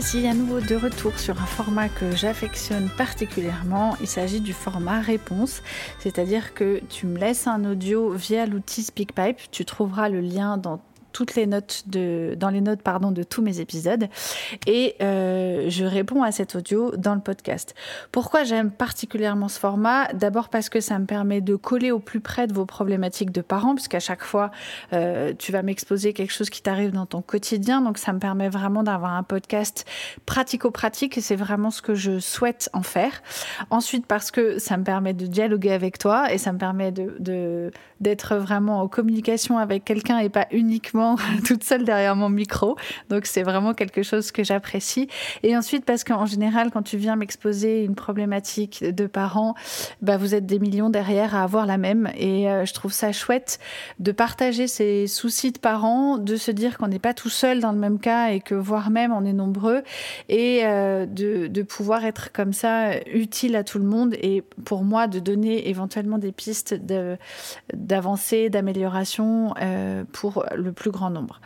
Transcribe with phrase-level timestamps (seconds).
[0.00, 3.96] Voici à nouveau de retour sur un format que j'affectionne particulièrement.
[4.00, 5.60] Il s'agit du format réponse,
[5.98, 9.50] c'est-à-dire que tu me laisses un audio via l'outil SpeakPipe.
[9.50, 10.80] Tu trouveras le lien dans
[11.12, 14.08] toutes les notes de, dans les notes pardon, de tous mes épisodes
[14.66, 17.74] et euh, je réponds à cet audio dans le podcast.
[18.12, 20.12] Pourquoi j'aime particulièrement ce format?
[20.12, 23.40] D'abord parce que ça me permet de coller au plus près de vos problématiques de
[23.40, 24.50] parents, puisqu'à chaque fois
[24.92, 28.48] euh, tu vas m'exposer quelque chose qui t'arrive dans ton quotidien, donc ça me permet
[28.48, 29.86] vraiment d'avoir un podcast
[30.26, 33.22] pratico-pratique et c'est vraiment ce que je souhaite en faire.
[33.70, 37.70] Ensuite parce que ça me permet de dialoguer avec toi et ça me permet de
[38.00, 40.97] d'être vraiment en communication avec quelqu'un et pas uniquement
[41.46, 42.76] toute seule derrière mon micro.
[43.08, 45.08] Donc c'est vraiment quelque chose que j'apprécie.
[45.42, 49.54] Et ensuite parce qu'en général, quand tu viens m'exposer une problématique de parents,
[50.02, 52.10] bah, vous êtes des millions derrière à avoir la même.
[52.16, 53.58] Et euh, je trouve ça chouette
[53.98, 57.72] de partager ces soucis de parents, de se dire qu'on n'est pas tout seul dans
[57.72, 59.82] le même cas et que voire même on est nombreux
[60.28, 65.06] et euh, de, pouvoir être comme ça utile à tout le monde et pour moi
[65.06, 66.74] de donner éventuellement des pistes
[67.74, 71.40] d'avancée, d'amélioration euh, pour le plus grand nombre.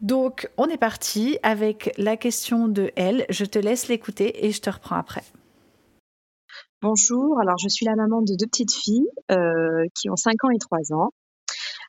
[0.00, 3.26] Donc, on est parti avec la question de elle.
[3.30, 5.22] Je te laisse l'écouter et je te reprends après.
[6.80, 10.50] Bonjour, alors je suis la maman de deux petites filles euh, qui ont 5 ans
[10.50, 11.10] et 3 ans.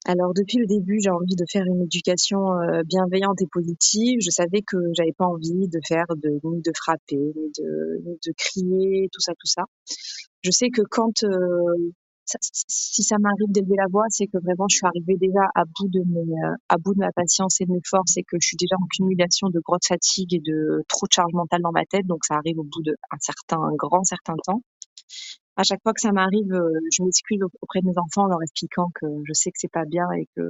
[0.06, 4.18] Alors depuis le début, j'ai envie de faire une éducation euh, bienveillante et positive.
[4.22, 7.18] Je savais que j'avais pas envie de faire de de frapper,
[7.60, 9.66] de, de crier, tout ça, tout ça.
[10.42, 11.92] Je sais que quand euh,
[12.42, 15.90] si ça m'arrive d'élever la voix, c'est que vraiment je suis arrivée déjà à bout
[15.90, 18.48] de mes, euh, à bout de ma patience et de mes forces et que je
[18.48, 21.86] suis déjà en cumulation de grosse fatigue et de trop de charge mentale dans ma
[21.86, 22.06] tête.
[22.06, 24.62] Donc ça arrive au bout d'un certain, un grand certain temps.
[25.58, 28.42] À chaque fois que ça m'arrive, euh, je m'excuse auprès de mes enfants en leur
[28.42, 30.42] expliquant que je sais que c'est pas bien et que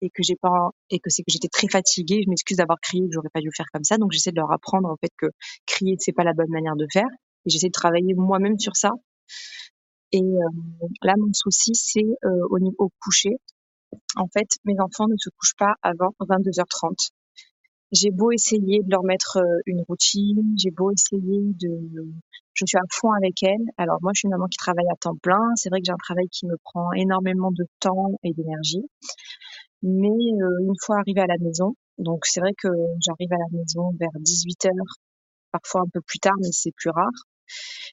[0.00, 2.22] et que c'est que j'étais très fatiguée.
[2.24, 3.96] Je m'excuse d'avoir crié, que j'aurais pas dû faire comme ça.
[3.96, 5.26] Donc j'essaie de leur apprendre en fait que
[5.66, 7.08] crier c'est pas la bonne manière de faire.
[7.46, 8.90] Et j'essaie de travailler moi-même sur ça
[10.14, 13.36] et euh, là, mon souci, c'est euh, au niveau coucher.
[14.14, 17.10] En fait, mes enfants ne se couchent pas avant 22h30.
[17.90, 22.14] J'ai beau essayer de leur mettre euh, une routine, j'ai beau essayer de,
[22.52, 23.66] je suis à fond avec elles.
[23.76, 25.50] Alors moi, je suis une maman qui travaille à temps plein.
[25.56, 28.86] C'est vrai que j'ai un travail qui me prend énormément de temps et d'énergie.
[29.82, 30.30] Mais
[30.60, 32.68] une fois arrivée à la maison, donc c'est vrai que
[33.00, 34.70] j'arrive à la maison vers 18h,
[35.50, 37.10] parfois un peu plus tard, mais c'est plus rare.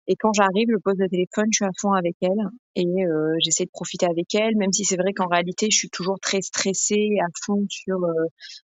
[0.08, 3.36] Et quand j'arrive, je pose le téléphone, je suis à fond avec elle et euh,
[3.40, 6.42] j'essaie de profiter avec elle, même si c'est vrai qu'en réalité, je suis toujours très
[6.42, 8.12] stressée, à fond sur euh,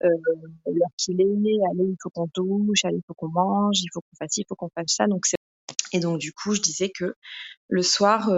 [0.03, 0.09] euh,
[0.65, 1.25] l'heure qu'il est,
[1.71, 4.45] allez, il faut qu'on touche, allez, il faut qu'on mange, il faut qu'on fasse il
[4.47, 5.07] faut qu'on fasse ça.
[5.07, 5.25] Donc
[5.91, 7.13] et donc du coup, je disais que
[7.67, 8.31] le soir,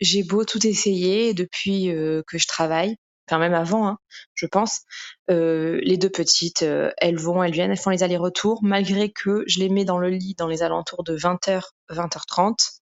[0.00, 1.86] j'ai beau tout essayer depuis
[2.26, 2.96] que je travaille,
[3.28, 3.98] enfin même avant, hein,
[4.34, 4.80] je pense.
[5.30, 9.44] Euh, les deux petites, euh, elles vont, elles viennent, elles font les allers-retours, malgré que
[9.46, 12.80] je les mets dans le lit dans les alentours de 20h, 20h30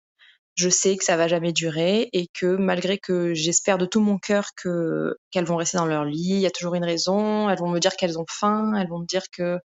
[0.55, 4.17] je sais que ça va jamais durer et que malgré que j'espère de tout mon
[4.17, 7.49] cœur que qu'elles vont rester dans leur lit, il y a toujours une raison.
[7.49, 9.59] Elles vont me dire qu'elles ont faim, elles vont me dire que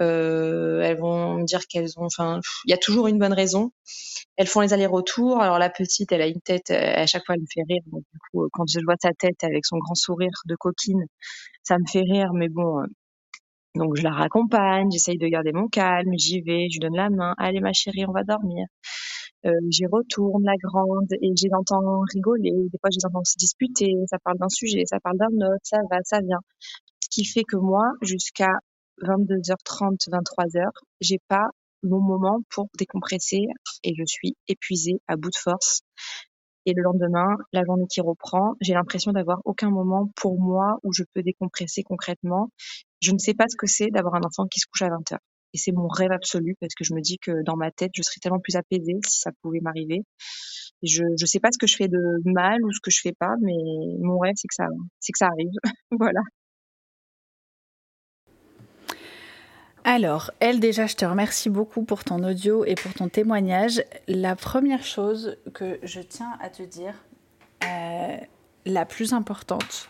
[0.00, 3.72] euh, elles vont me dire qu'elles ont, enfin, il y a toujours une bonne raison.
[4.36, 5.40] Elles font les allers-retours.
[5.42, 7.82] Alors la petite, elle a une tête, à chaque fois elle me fait rire.
[7.86, 11.04] Donc, du coup, quand je vois sa tête avec son grand sourire de coquine,
[11.62, 12.32] ça me fait rire.
[12.34, 12.84] Mais bon,
[13.74, 17.10] donc je la raccompagne, j'essaye de garder mon calme, j'y vais, je lui donne la
[17.10, 17.34] main.
[17.38, 18.66] Allez ma chérie, on va dormir.
[19.68, 22.52] J'y retourne la grande et j'ai l'entends rigoler.
[22.52, 23.94] Des fois, les entends se disputer.
[24.08, 26.40] Ça parle d'un sujet, ça parle d'un autre, ça va, ça vient.
[27.00, 28.52] Ce qui fait que moi, jusqu'à
[29.02, 31.48] 22h30, 23h, j'ai pas
[31.82, 33.46] mon moment pour décompresser
[33.82, 35.82] et je suis épuisée à bout de force.
[36.64, 40.92] Et le lendemain, la journée qui reprend, j'ai l'impression d'avoir aucun moment pour moi où
[40.92, 42.50] je peux décompresser concrètement.
[43.00, 45.12] Je ne sais pas ce que c'est d'avoir un enfant qui se couche à 20
[45.12, 45.31] heures.
[45.54, 48.02] Et c'est mon rêve absolu parce que je me dis que dans ma tête, je
[48.02, 50.02] serais tellement plus apaisée si ça pouvait m'arriver.
[50.82, 53.12] Je ne sais pas ce que je fais de mal ou ce que je fais
[53.12, 53.54] pas, mais
[54.00, 54.66] mon rêve, c'est que ça,
[54.98, 55.52] c'est que ça arrive.
[55.90, 56.20] voilà.
[59.84, 63.82] Alors, elle déjà, je te remercie beaucoup pour ton audio et pour ton témoignage.
[64.06, 66.94] La première chose que je tiens à te dire,
[67.64, 68.16] euh,
[68.64, 69.88] la plus importante,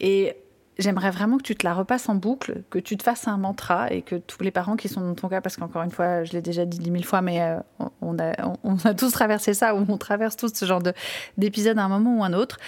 [0.00, 0.36] et
[0.78, 3.92] j'aimerais vraiment que tu te la repasses en boucle, que tu te fasses un mantra
[3.92, 6.32] et que tous les parents qui sont dans ton cas, parce qu'encore une fois, je
[6.32, 7.58] l'ai déjà dit dix mille fois, mais euh,
[8.00, 10.82] on, a, tous traversé ça, ou on traverse tous ce genre
[11.36, 12.58] d'épisode à un moment ou un autre,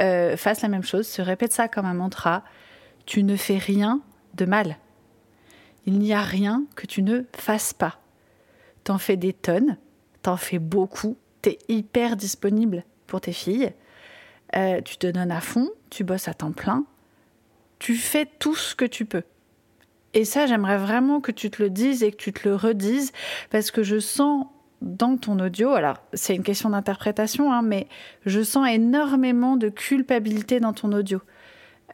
[0.00, 2.42] euh, fassent la même chose, se répète ça comme un mantra.
[3.06, 4.00] Tu ne fais rien
[4.34, 4.76] de mal
[5.86, 7.98] il n'y a rien que tu ne fasses pas.
[8.84, 9.78] T'en fais des tonnes,
[10.22, 13.72] t'en fais beaucoup, t'es hyper disponible pour tes filles,
[14.56, 16.84] euh, tu te donnes à fond, tu bosses à temps plein,
[17.78, 19.22] tu fais tout ce que tu peux.
[20.14, 23.12] Et ça, j'aimerais vraiment que tu te le dises et que tu te le redises,
[23.50, 24.46] parce que je sens
[24.80, 27.88] dans ton audio, alors c'est une question d'interprétation, hein, mais
[28.26, 31.20] je sens énormément de culpabilité dans ton audio.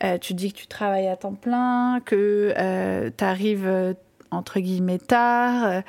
[0.03, 3.95] Euh, tu dis que tu travailles à temps plein, que euh, tu arrives euh,
[4.31, 5.83] entre guillemets tard.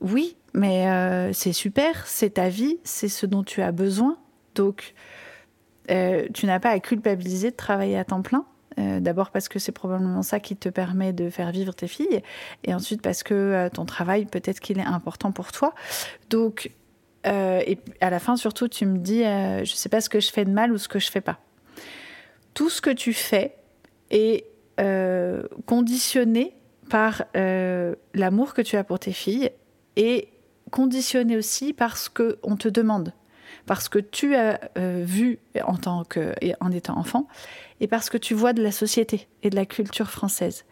[0.00, 4.16] oui, mais c'est super, c'est ta vie, c'est ce dont tu as besoin.
[4.54, 4.94] Donc,
[5.88, 8.46] tu n'as pas à culpabiliser de travailler à temps plein.
[8.76, 12.22] D'abord parce que c'est probablement ça qui te permet de faire vivre tes filles,
[12.64, 15.74] et ensuite parce que ton travail, peut-être qu'il est important pour toi.
[16.30, 16.70] Donc,
[17.24, 20.30] et à la fin, surtout, tu me dis, je ne sais pas ce que je
[20.30, 21.40] fais de mal ou ce que je fais pas
[22.54, 23.56] tout ce que tu fais
[24.10, 24.44] est
[24.80, 26.54] euh, conditionné
[26.88, 29.50] par euh, l'amour que tu as pour tes filles
[29.96, 30.28] et
[30.70, 33.12] conditionné aussi parce qu'on te demande,
[33.66, 37.26] parce que tu as euh, vu en, tant que, étant enfant
[37.80, 40.64] et parce que tu vois de la société et de la culture française.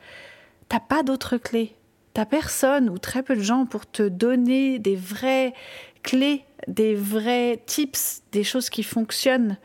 [0.68, 1.74] T'as pas d'autres clés.
[2.14, 5.54] T'as personne ou très peu de gens pour te donner des vraies
[6.02, 9.56] clés, des vrais tips, des choses qui fonctionnent,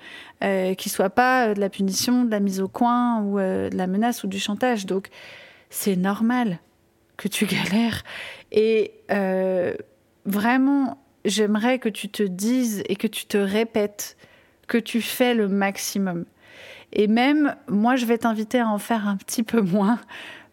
[0.43, 3.69] euh, qui soient pas euh, de la punition, de la mise au coin ou euh,
[3.69, 4.85] de la menace ou du chantage.
[4.85, 5.09] Donc,
[5.69, 6.59] c'est normal
[7.17, 8.03] que tu galères.
[8.51, 8.93] Et
[10.25, 14.17] vraiment, j'aimerais que tu te dises et que tu te répètes
[14.67, 16.25] que tu fais le maximum.
[16.93, 19.99] Et même, moi, je vais t'inviter à en faire un petit peu moins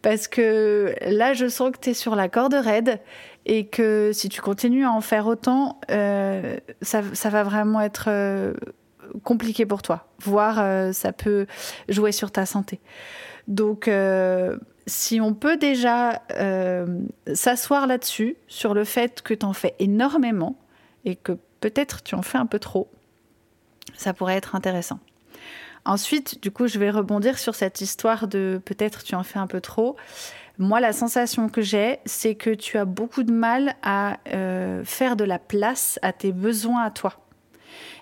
[0.02, 3.00] parce que là, je sens que tu es sur la corde raide
[3.46, 8.54] et que si tu continues à en faire autant, euh, ça, va vraiment être euh,
[9.24, 11.46] compliqué pour toi, voire euh, ça peut
[11.88, 12.80] jouer sur ta santé.
[13.48, 13.90] Donc,
[14.86, 16.22] si on peut déjà
[17.34, 20.56] s'asseoir là-dessus, sur le fait que tu en fais énormément
[21.04, 22.88] et que peut-être tu en fais un peu trop,
[23.96, 24.98] ça pourrait être intéressant.
[25.84, 29.46] Ensuite, du coup, je vais rebondir sur cette histoire de peut-être tu en fais un
[29.46, 29.96] peu trop.
[30.58, 35.16] Moi, la sensation que j'ai, c'est que tu as beaucoup de mal à euh, faire
[35.16, 37.14] de la place à tes besoins à toi.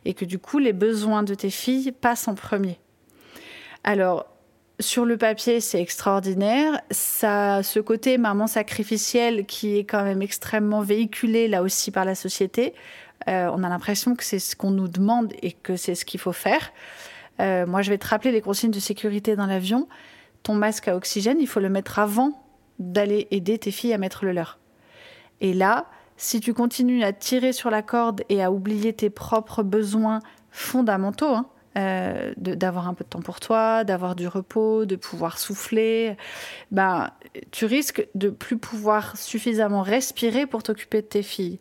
[0.05, 2.81] Et que du coup, les besoins de tes filles passent en premier.
[3.85, 4.27] Alors,
[4.81, 6.81] sur le papier, c'est extraordinaire.
[6.91, 12.15] Ça, ce côté maman sacrificielle qui est quand même extrêmement véhiculé là aussi par la
[12.15, 12.75] société.
[13.29, 16.21] Euh, on a l'impression que c'est ce qu'on nous demande et que c'est ce qu'il
[16.21, 16.73] faut faire.
[17.41, 19.89] Euh, moi, je vais te rappeler les consignes de sécurité dans l'avion.
[20.45, 22.45] Ton masque à oxygène, il faut le mettre avant
[22.79, 24.59] d'aller aider tes filles à mettre le leur.
[25.41, 29.65] Et là, si tu continues à tirer sur la corde et à oublier tes propres
[29.65, 30.21] besoins
[30.51, 35.39] fondamentaux, hein, euh, d'avoir un peu de temps pour toi, d'avoir du repos, de pouvoir
[35.39, 36.17] souffler,
[36.71, 37.11] ben,
[37.51, 41.61] tu risques de plus pouvoir suffisamment respirer pour t'occuper de tes filles.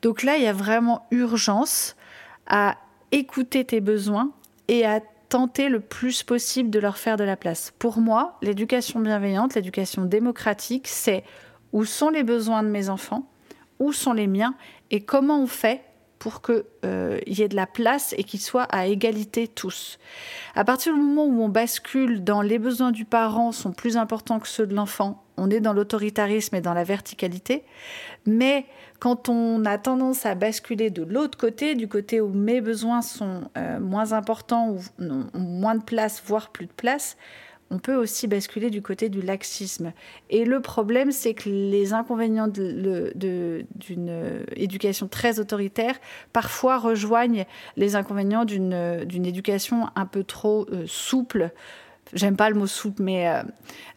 [0.00, 1.96] Donc là, il y a vraiment urgence
[2.46, 2.76] à
[3.10, 4.30] écouter tes besoins
[4.68, 7.72] et à tenter le plus possible de leur faire de la place.
[7.78, 11.24] Pour moi, l'éducation bienveillante, l'éducation démocratique, c'est
[11.72, 13.26] où sont les besoins de mes enfants,
[13.78, 14.54] où sont les miens
[14.90, 15.82] et comment on fait
[16.22, 19.98] pour qu'il euh, y ait de la place et qu'ils soient à égalité tous.
[20.54, 24.38] À partir du moment où on bascule dans les besoins du parent sont plus importants
[24.38, 27.64] que ceux de l'enfant, on est dans l'autoritarisme et dans la verticalité.
[28.24, 28.66] Mais
[29.00, 33.50] quand on a tendance à basculer de l'autre côté, du côté où mes besoins sont
[33.58, 34.78] euh, moins importants ou
[35.36, 37.16] moins de place, voire plus de place,
[37.72, 39.92] on peut aussi basculer du côté du laxisme.
[40.28, 43.64] Et le problème, c'est que les inconvénients d'une
[44.54, 45.96] éducation très autoritaire
[46.34, 51.50] parfois rejoignent les inconvénients d'une éducation un peu trop euh, souple.
[52.12, 53.42] J'aime pas le mot souple, mais euh,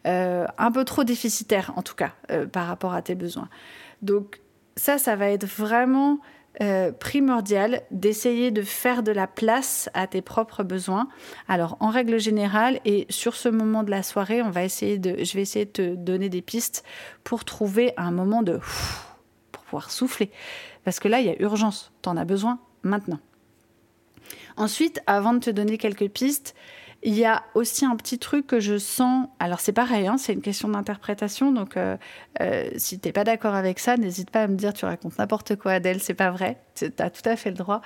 [0.06, 2.14] euh, un peu trop déficitaire, en tout cas,
[2.52, 3.50] par rapport à tes besoins.
[4.00, 4.40] Donc
[4.76, 6.18] ça, ça va être vraiment
[6.62, 11.08] euh, primordial d'essayer de faire de la place à tes propres besoins.
[11.48, 15.22] Alors, en règle générale, et sur ce moment de la soirée, on va essayer de,
[15.22, 16.84] je vais essayer de te donner des pistes
[17.24, 18.58] pour trouver un moment de
[19.52, 20.30] pour pouvoir souffler.
[20.84, 21.92] Parce que là, il y a urgence.
[22.02, 23.20] Tu en as besoin maintenant.
[24.56, 26.54] Ensuite, avant de te donner quelques pistes,
[27.06, 29.28] il y a aussi un petit truc que je sens.
[29.38, 31.52] Alors c'est pareil, hein, c'est une question d'interprétation.
[31.52, 31.96] Donc euh,
[32.40, 35.74] euh, si pas d'accord avec ça, n'hésite pas à me dire tu racontes n'importe quoi,
[35.74, 36.02] Adèle.
[36.02, 36.58] C'est pas vrai.
[36.74, 37.80] Tu as tout à fait le droit.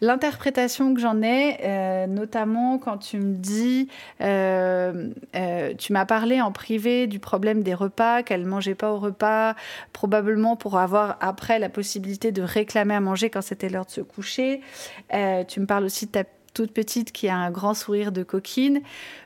[0.00, 3.88] L'interprétation que j'en ai, euh, notamment quand tu me dis,
[4.20, 9.56] tu m'as parlé en privé du problème des repas, qu'elle mangeait pas au repas,
[9.92, 14.02] probablement pour avoir après la possibilité de réclamer à manger quand c'était l'heure de se
[14.02, 14.60] coucher.
[15.10, 16.22] tu me parles aussi de ta
[16.54, 18.80] toute petite qui a un grand sourire de coquine.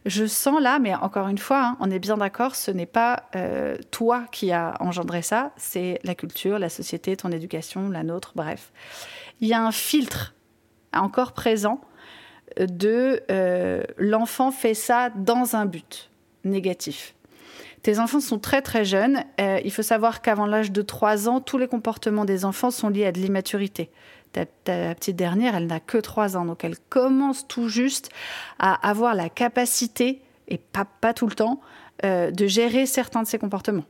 [0.04, 3.25] Je sens là, mais encore une fois, hein, on est bien d'accord, ce n'est pas
[3.35, 8.33] euh, toi qui as engendré ça, c'est la culture, la société, ton éducation, la nôtre,
[8.35, 8.73] bref.
[9.40, 10.35] Il y a un filtre
[10.95, 11.80] encore présent
[12.59, 16.11] de euh, l'enfant fait ça dans un but
[16.45, 17.14] négatif.
[17.83, 19.23] Tes enfants sont très très jeunes.
[19.40, 22.88] Euh, il faut savoir qu'avant l'âge de 3 ans, tous les comportements des enfants sont
[22.88, 23.90] liés à de l'immaturité
[24.64, 28.11] ta, petite dernière, elle n'a que 3 ans, donc elle commence tout juste
[28.59, 31.61] à avoir la capacité, et pas, pas tout le temps,
[32.05, 33.85] euh, de gérer certains de ses comportements.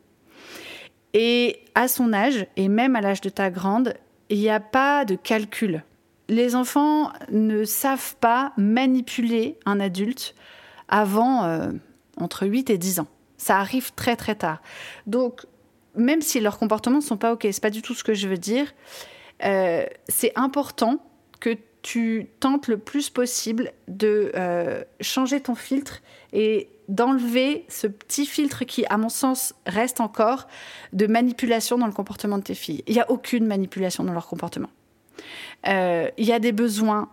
[1.15, 3.95] Et à son âge, et même à l'âge de ta grande,
[4.29, 5.83] il n'y a pas de calcul.
[6.29, 10.35] Les enfants ne savent pas manipuler un adulte
[10.89, 11.71] avant euh,
[12.19, 13.07] entre 8 et 10 ans.
[13.39, 14.61] Ça arrive très très tard.
[15.07, 15.47] Donc,
[15.95, 18.29] même si leurs comportements ne sont pas OK, c'est pas du tout ce que je
[18.29, 18.73] veux dire,
[19.45, 20.99] euh, c'est important
[21.41, 26.03] que tu tentes le plus possible de euh, changer ton filtre
[26.33, 30.47] et d'enlever ce petit filtre qui, à mon sens, reste encore
[30.93, 32.83] de manipulation dans le comportement de tes filles.
[32.87, 34.71] Il n'y a aucune manipulation dans leur comportement.
[35.69, 37.09] Euh, il y a des besoins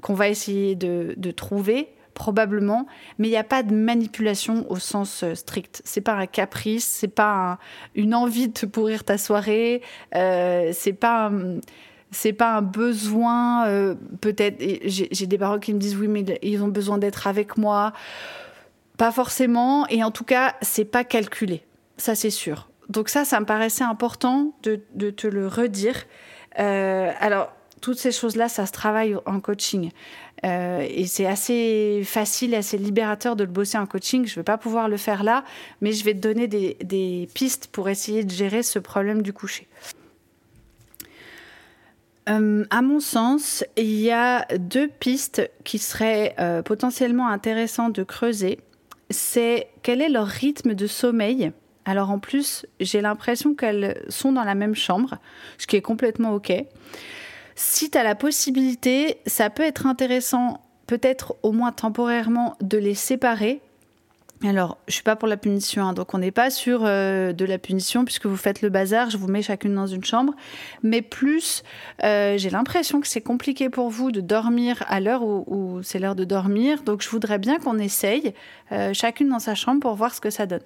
[0.00, 1.88] qu'on va essayer de, trouver,
[2.18, 2.86] probablement,
[3.18, 5.80] mais il n'y a pas de manipulation au sens strict.
[5.84, 7.58] C'est pas un caprice, c'est pas
[7.94, 9.80] une envie de pourrir ta soirée,
[10.14, 11.32] euh, c'est pas
[12.10, 14.62] c'est pas un besoin euh, peut-être.
[14.84, 17.92] J'ai des parents qui me disent oui, mais ils ont besoin d'être avec moi.
[18.96, 21.62] Pas forcément, et en tout cas, c'est pas calculé.
[21.98, 22.68] Ça, c'est sûr.
[22.88, 25.94] Donc ça, ça me paraissait important de, de te le redire.
[26.58, 29.90] Euh, alors, toutes ces choses-là, ça se travaille en coaching.
[30.44, 34.26] Euh, et c'est assez facile assez libérateur de le bosser en coaching.
[34.26, 35.44] Je ne vais pas pouvoir le faire là,
[35.80, 39.66] mais je vais te donner des, pistes pour essayer de gérer ce problème du coucher.
[42.28, 48.02] Euh, à mon sens, il y a deux pistes qui seraient euh, potentiellement intéressantes de
[48.02, 48.58] creuser.
[49.10, 51.52] C'est quel est leur rythme de sommeil?
[51.86, 55.16] Alors en plus, j'ai l'impression qu'elles sont dans la même chambre,
[55.56, 56.52] ce qui est complètement OK.
[57.60, 62.94] Si tu as la possibilité, ça peut être intéressant, peut-être au moins temporairement, de les
[62.94, 63.60] séparer.
[64.44, 67.44] Alors, je suis pas pour la punition, hein, donc on n'est pas sur euh, de
[67.44, 70.34] la punition puisque vous faites le bazar, je vous mets chacune dans une chambre.
[70.84, 71.64] Mais plus,
[72.04, 76.14] euh, j'ai l'impression que c'est compliqué pour vous de dormir à l'heure où, c'est l'heure
[76.14, 76.84] de dormir.
[76.84, 78.34] Donc, je voudrais bien qu'on essaye
[78.70, 80.62] euh, chacune dans sa chambre pour voir ce que ça donne.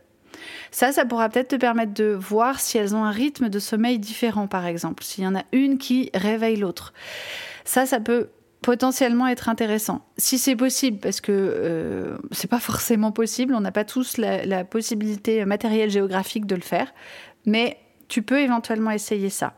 [0.71, 3.99] Ça, ça pourra peut-être te permettre de voir si elles ont un rythme de sommeil
[3.99, 5.05] différent, par exemple.
[5.05, 6.93] S'il y en a une qui réveille l'autre.
[7.65, 8.29] Ça, ça peut
[8.63, 10.07] potentiellement être intéressant.
[10.17, 14.65] Si c'est possible, parce que euh, c'est pas forcément possible, on n'a pas tous la,
[14.65, 16.95] possibilité matérielle géographique de le faire,
[17.45, 17.77] mais
[18.09, 19.55] tu peux éventuellement essayer ça.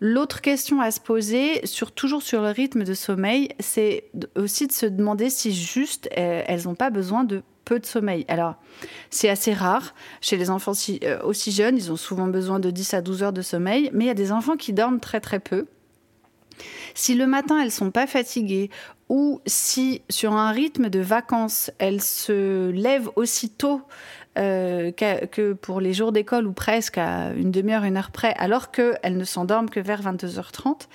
[0.00, 1.62] L'autre question à se poser,
[1.94, 4.04] toujours sur le rythme de sommeil, c'est
[4.36, 8.24] aussi de se demander si juste euh, elles n'ont pas besoin de peu de sommeil.
[8.28, 8.54] Alors,
[9.10, 10.72] c'est assez rare chez les enfants
[11.04, 14.04] euh, aussi jeunes, ils ont souvent besoin de 10 à 12 heures de sommeil, mais
[14.04, 15.66] il y a des enfants qui dorment très très peu.
[16.94, 18.70] Si le matin elles sont pas fatiguées
[19.10, 23.82] ou si sur un rythme de vacances elles se lèvent aussitôt
[24.38, 28.70] euh, que pour les jours d'école ou presque à une demi-heure, une heure près, alors
[28.70, 30.88] qu'elles ne s'endorment que vers 22h30,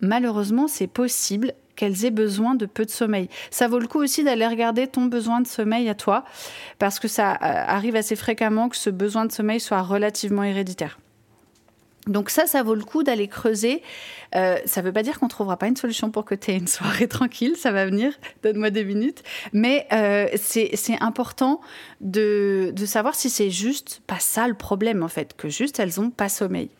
[0.00, 3.28] malheureusement c'est possible qu'elles aient besoin de peu de sommeil.
[3.50, 6.24] Ça vaut le coup aussi d'aller regarder ton besoin de sommeil à toi,
[6.78, 10.98] parce que ça euh, arrive assez fréquemment que ce besoin de sommeil soit relativement héréditaire.
[12.06, 13.82] Donc ça, ça vaut le coup d'aller creuser.
[14.34, 16.50] Euh, ça ne veut pas dire qu'on ne trouvera pas une solution pour que tu
[16.50, 18.12] aies une soirée tranquille, ça va venir,
[18.42, 19.22] donne-moi des minutes.
[19.52, 21.60] Mais euh, c'est important
[22.00, 26.10] de, savoir si c'est juste pas ça le problème en fait, que juste elles n'ont
[26.10, 26.70] pas sommeil.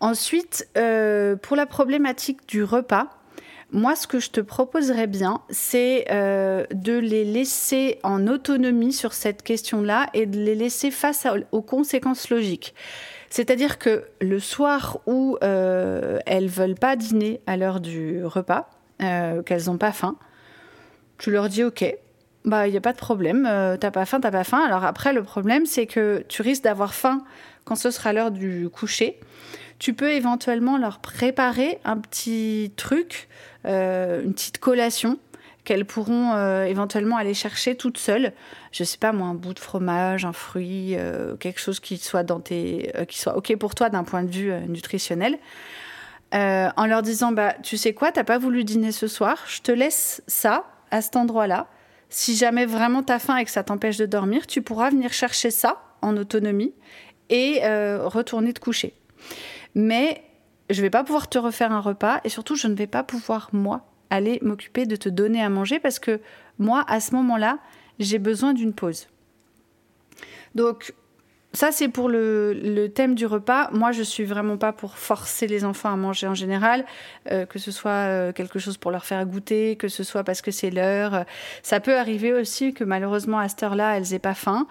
[0.00, 3.21] Ensuite, pour la problématique du repas,
[3.72, 9.42] moi, ce que je te proposerais bien, c'est de les laisser en autonomie sur cette
[9.42, 12.74] question-là et de les laisser face aux conséquences logiques.
[13.32, 18.68] C'est-à-dire que le soir où euh, elles veulent pas dîner à l'heure du repas,
[19.00, 20.16] euh, qu'elles n'ont pas faim,
[21.16, 21.82] tu leur dis OK,
[22.44, 24.62] bah il n'y a pas de problème, euh, t'as pas faim, t'as pas faim.
[24.66, 27.24] Alors après le problème c'est que tu risques d'avoir faim
[27.64, 29.18] quand ce sera l'heure du coucher.
[29.82, 33.28] Tu peux éventuellement leur préparer un petit truc,
[33.66, 35.18] euh, une petite collation
[35.64, 38.32] qu'elles pourront euh, éventuellement aller chercher toutes seules.
[38.70, 42.22] Je sais pas moi, un bout de fromage, un fruit, euh, quelque chose qui soit
[42.22, 45.36] dans tes, qui soit ok pour toi d'un point de vue nutritionnel.
[46.32, 49.72] en leur disant bah tu sais quoi, t'as pas voulu dîner ce soir, je te
[49.72, 51.66] laisse ça à cet endroit-là.
[52.08, 55.50] Si jamais vraiment t'as faim et que ça t'empêche de dormir, tu pourras venir chercher
[55.50, 56.72] ça en autonomie
[57.30, 57.62] et
[58.04, 58.94] retourner te coucher.
[59.74, 60.22] Mais
[60.70, 63.50] je vais pas pouvoir te refaire un repas et surtout je ne vais pas pouvoir
[63.52, 66.20] moi aller m'occuper de te donner à manger parce que
[66.58, 67.58] moi, à ce moment-là,
[67.98, 69.08] j'ai besoin d'une pause.
[70.54, 70.92] Donc,
[71.54, 73.70] ça, c'est pour le, thème du repas.
[73.72, 76.86] Moi, je suis vraiment pas pour forcer les enfants à manger en général,
[77.30, 80.40] euh, que ce soit euh, quelque chose pour leur faire goûter, que ce soit parce
[80.40, 81.24] que c'est l'heure.
[81.62, 84.66] Ça peut arriver aussi que malheureusement, à cette heure-là, elles aient pas faim.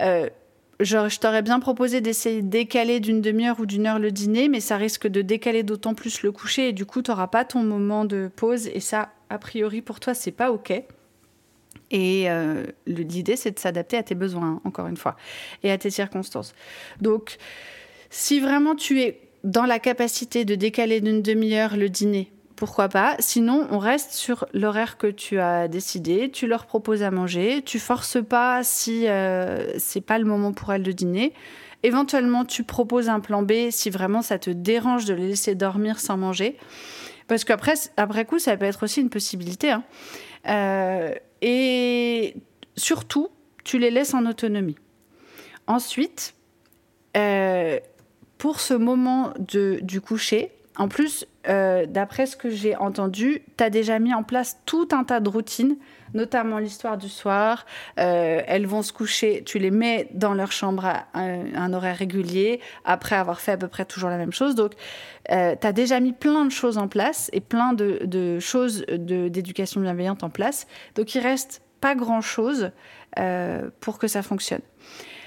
[0.00, 0.28] Euh,
[0.80, 4.60] je, t'aurais bien proposé d'essayer de décaler d'une demi-heure ou d'une heure le dîner, mais
[4.60, 7.62] ça risque de décaler d'autant plus le coucher et du coup, tu n'auras pas ton
[7.62, 10.72] moment de pause et ça, a priori, pour toi, c'est pas OK.
[11.90, 15.16] Et euh, l'idée, c'est de s'adapter à tes besoins, encore une fois,
[15.62, 16.54] et à tes circonstances.
[17.00, 17.38] Donc,
[18.10, 23.14] si vraiment tu es dans la capacité de décaler d'une demi-heure le dîner, pourquoi pas.
[23.20, 26.28] Sinon, on reste sur l'horaire que tu as décidé.
[26.28, 27.62] Tu leur proposes à manger.
[27.62, 31.32] Tu forces pas si euh, c'est pas le moment pour elles de dîner.
[31.84, 36.00] Éventuellement, tu proposes un plan B si vraiment ça te dérange de les laisser dormir
[36.00, 36.56] sans manger.
[37.28, 39.70] Parce qu'après, après coup, ça peut être aussi une possibilité.
[39.70, 39.84] Hein.
[40.48, 42.34] Euh, et
[42.76, 43.28] surtout,
[43.62, 44.76] tu les laisses en autonomie.
[45.68, 46.34] Ensuite,
[47.16, 47.78] euh,
[48.36, 53.64] pour ce moment de, du coucher, en plus, euh, d'après ce que j'ai entendu, tu
[53.64, 55.76] as déjà mis en place tout un tas de routines,
[56.14, 57.64] notamment l'histoire du soir.
[57.98, 62.60] Euh, elles vont se coucher, tu les mets dans leur chambre à un, horaire régulier,
[62.84, 64.54] après avoir fait à peu près toujours la même chose.
[64.54, 64.72] Donc,
[65.30, 69.80] euh, tu as déjà mis plein de choses en place et plein de, choses d'éducation
[69.80, 70.66] bienveillante en place.
[70.96, 72.72] Donc, il reste pas grand-chose
[73.80, 74.60] pour que ça fonctionne.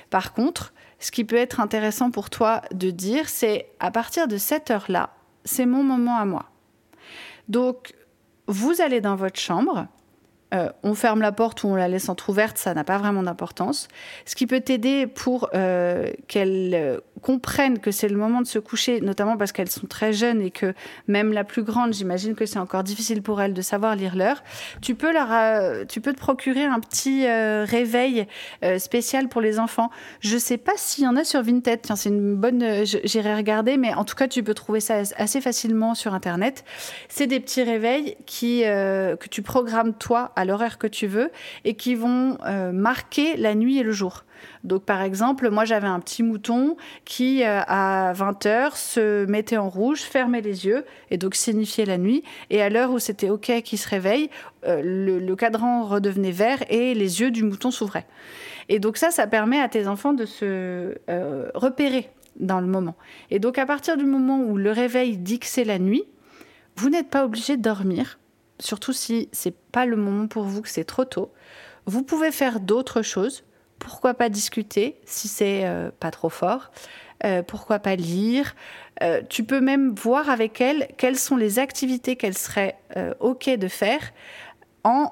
[0.09, 4.37] Par contre, ce qui peut être intéressant pour toi de dire, c'est à partir de
[4.37, 5.09] cette heure-là,
[5.43, 6.45] c'est mon moment à moi.
[7.47, 7.93] Donc,
[8.47, 9.87] vous allez dans votre chambre,
[10.53, 13.87] euh, on ferme la porte ou on la laisse entrouverte, ça n'a pas vraiment d'importance.
[14.25, 18.59] Ce qui peut t'aider pour euh, qu'elles euh, comprennent que c'est le moment de se
[18.59, 20.73] coucher, notamment parce qu'elles sont très jeunes et que
[21.07, 24.43] même la plus grande, j'imagine que c'est encore difficile pour elles de savoir lire l'heure.
[24.81, 28.27] Tu peux te procurer un petit réveil
[28.79, 29.91] spécial pour les enfants.
[30.19, 31.79] Je sais pas s'il y en a sur Vinted.
[31.95, 35.93] C'est une bonne, j'irai regarder, mais en tout cas, tu peux trouver ça assez facilement
[35.93, 36.65] sur Internet.
[37.07, 41.31] C'est des petits réveils qui que tu programmes toi l'horaire que tu veux
[41.65, 44.23] et qui vont euh, marquer la nuit et le jour.
[44.63, 49.69] Donc par exemple, moi j'avais un petit mouton qui euh, à 20h se mettait en
[49.69, 52.23] rouge, fermait les yeux et donc signifiait la nuit.
[52.49, 54.29] Et à l'heure où c'était OK qu'il se réveille,
[54.65, 58.07] euh, le, cadran redevenait vert et les yeux du mouton s'ouvraient.
[58.69, 60.95] Et donc ça, ça permet à tes enfants de se
[61.55, 62.95] repérer dans le moment.
[63.29, 66.03] Et donc à partir du moment où le réveil dit que c'est la nuit,
[66.75, 68.17] vous n'êtes pas obligé de dormir
[68.61, 71.33] surtout si c'est pas le moment pour vous, que c'est trop tôt.
[71.85, 73.43] Vous pouvez faire d'autres choses.
[73.79, 76.71] Pourquoi pas discuter si c'est euh, pas trop fort
[77.25, 78.55] euh, Pourquoi pas lire
[79.01, 82.77] euh, Tu peux même voir avec elle quelles sont les activités qu'elle serait
[83.19, 84.11] OK de faire
[84.83, 85.11] en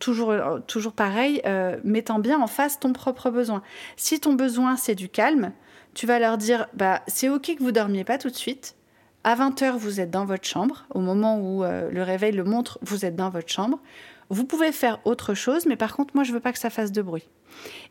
[0.00, 0.34] toujours,
[0.66, 1.42] toujours pareil,
[1.84, 3.62] mettant bien en face ton propre besoin.
[3.96, 5.52] Si ton besoin c'est du calme,
[5.94, 8.76] tu vas leur dire bah, c'est OK que vous dormiez pas tout de suite,
[9.28, 10.86] à 20h, vous êtes dans votre chambre.
[10.88, 13.78] Au moment où euh, le réveil le montre, vous êtes dans votre chambre.
[14.30, 16.92] Vous pouvez faire autre chose, mais par contre, moi, je veux pas que ça fasse
[16.92, 17.28] de bruit.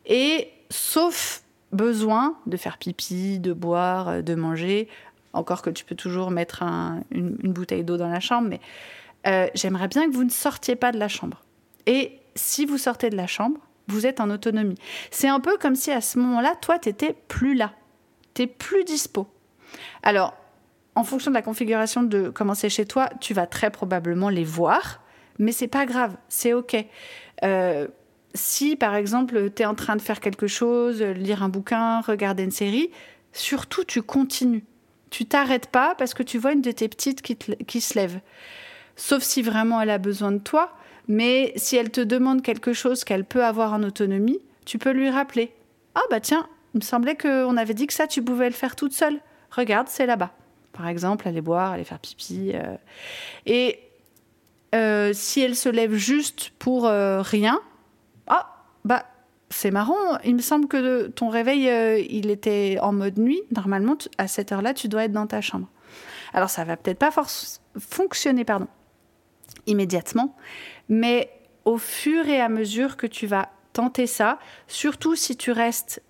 [0.04, 4.88] Et sauf besoin de faire pipi, de boire, euh, de manger,
[5.32, 6.64] encore que tu peux toujours mettre
[7.12, 8.60] une, bouteille d'eau dans la chambre, mais
[9.28, 11.44] euh, j'aimerais bien que vous ne sortiez pas de la chambre.
[11.86, 14.78] Et si vous sortez de la chambre, vous êtes en autonomie.
[15.12, 17.74] C'est un peu comme si à ce moment-là, toi, tu n'étais plus là.
[18.34, 19.28] Tu n'es plus dispo.
[20.02, 20.34] Alors,
[20.98, 24.42] en fonction de la configuration de comment c'est chez toi, tu vas très probablement les
[24.42, 25.00] voir,
[25.38, 26.76] mais c'est pas grave, c'est ok.
[27.44, 27.86] Euh,
[28.34, 32.42] si par exemple tu es en train de faire quelque chose, lire un bouquin, regarder
[32.42, 32.90] une série,
[33.32, 34.64] surtout tu continues.
[35.10, 38.18] Tu t'arrêtes pas parce que tu vois une de tes petites qui, qui se lève.
[38.96, 40.74] Sauf si vraiment elle a besoin de toi,
[41.06, 45.10] mais si elle te demande quelque chose qu'elle peut avoir en autonomie, tu peux lui
[45.10, 45.54] rappeler.
[45.94, 48.74] Ah bah tiens, il me semblait qu'on avait dit que ça, tu pouvais le faire
[48.74, 49.20] toute seule.
[49.52, 50.32] Regarde, c'est là-bas
[50.78, 52.52] par exemple, aller boire, aller faire pipi.
[52.54, 52.76] Euh.
[53.46, 53.80] Et
[54.76, 57.60] euh, si elle se lève juste pour euh, rien,
[58.28, 59.04] ah, bah,
[59.50, 60.18] c'est marrant.
[60.24, 63.42] Il me semble que ton réveil, il était en mode nuit.
[63.56, 65.68] Normalement, à cette heure-là, tu dois être dans ta chambre.
[66.32, 67.10] Alors, ça va peut-être pas
[67.76, 68.68] fonctionner, pardon,
[69.66, 70.36] immédiatement,
[70.88, 71.28] mais
[71.64, 74.38] au fur et à mesure que tu vas tenter ça,
[74.68, 76.02] surtout si tu restes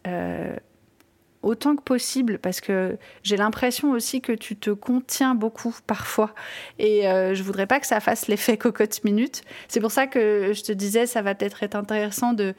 [1.42, 6.34] autant que possible parce que j'ai l'impression aussi que tu te contiens beaucoup parfois
[6.78, 9.42] et euh, je voudrais pas que ça fasse l'effet cocotte minute.
[9.68, 12.54] C'est pour ça que je te disais ça va peut-être être intéressant de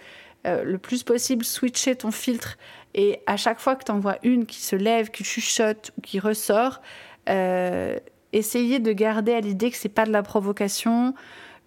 [0.47, 2.57] euh, le plus possible switcher ton filtre
[2.93, 6.01] et à chaque fois que tu en vois une qui se lève, qui chuchote ou
[6.01, 6.81] qui ressort,
[7.27, 7.97] euh,
[8.31, 11.13] essayer de garder à l'idée que c'est pas de la provocation,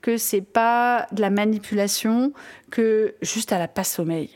[0.00, 2.32] que c'est pas de la manipulation,
[2.70, 4.30] que juste elle a pas sommeil.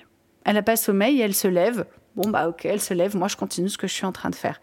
[0.45, 3.37] Elle a pas sommeil, elle se lève Bon, bah ok, elle se lève, moi je
[3.37, 4.61] continue ce que je suis en train de faire.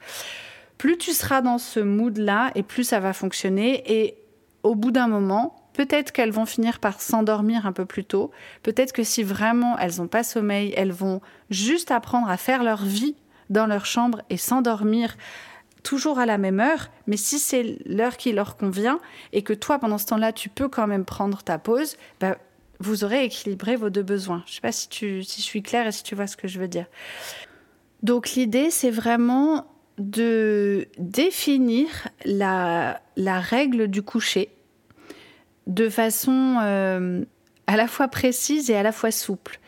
[0.77, 3.83] Plus tu seras dans ce mood-là, et plus ça va fonctionner.
[3.91, 4.17] Et
[4.63, 8.31] au bout d'un moment, peut-être qu'elles vont finir par s'endormir un peu plus tôt.
[8.63, 12.83] Peut-être que si vraiment elles n'ont pas sommeil, elles vont juste apprendre à faire leur
[12.83, 13.15] vie
[13.49, 15.15] dans leur chambre et s'endormir
[15.83, 18.99] toujours à la même heure, mais si c'est l'heure qui leur convient
[19.33, 22.37] et que toi, pendant ce temps-là, tu peux quand même prendre ta pause, bah,
[22.84, 24.43] vous aurez équilibré vos deux besoins.
[24.46, 26.38] Je ne sais pas si, tu, si je suis claire et si tu vois ce
[26.38, 26.86] que je veux dire.
[28.02, 29.65] Donc l'idée, c'est vraiment
[29.98, 31.88] de définir
[32.26, 34.50] la, la, règle du coucher
[35.67, 37.24] de façon euh,
[37.67, 39.60] à la fois précise et à la fois souple.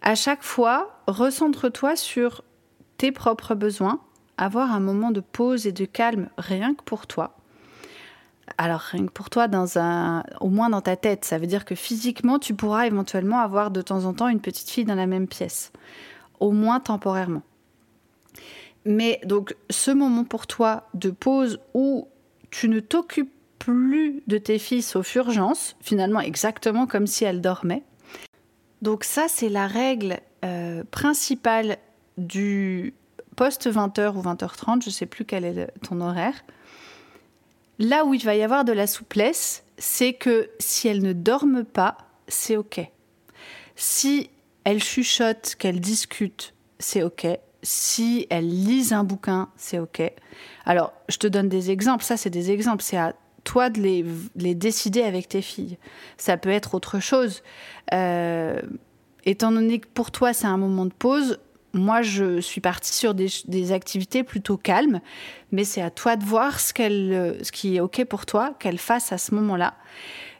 [0.00, 2.44] À chaque fois, recentre-toi sur
[2.96, 4.00] tes propres besoins,
[4.38, 7.36] avoir un moment de pause et de calme rien que pour toi
[8.58, 11.64] alors rien que pour toi, dans un, au moins dans ta tête, ça veut dire
[11.64, 15.06] que physiquement, tu pourras éventuellement avoir de temps en temps une petite fille dans la
[15.06, 15.72] même pièce,
[16.40, 17.42] au moins temporairement.
[18.84, 22.08] Mais donc ce moment pour toi de pause où
[22.50, 27.84] tu ne t'occupes plus de tes filles sauf urgence, finalement exactement comme si elles dormaient.
[28.82, 31.76] Donc ça, c'est la règle euh, principale
[32.18, 32.94] du
[33.36, 36.34] post 20h ou 20h30, je ne sais plus quel est ton horaire.
[37.82, 41.64] Là où il va y avoir de la souplesse, c'est que si elles ne dorment
[41.64, 42.80] pas, c'est OK.
[43.74, 44.30] Si
[44.62, 47.26] elles chuchotent, qu'elles discutent, c'est OK.
[47.64, 50.00] Si elles lisent un bouquin, c'est OK.
[50.64, 52.04] Alors, je te donne des exemples.
[52.04, 52.84] Ça, c'est des exemples.
[52.84, 55.76] C'est à toi de les, décider avec tes filles.
[56.18, 57.42] Ça peut être autre chose.
[57.92, 58.62] Euh,
[59.24, 61.40] étant donné que pour toi, c'est un moment de pause,
[61.74, 65.00] moi, je suis partie sur des, activités plutôt calmes,
[65.52, 69.12] mais c'est à toi de voir ce, ce qui est OK pour toi, qu'elle fasse
[69.12, 69.74] à ce moment-là.